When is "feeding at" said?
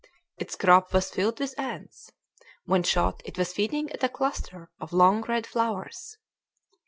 3.53-4.03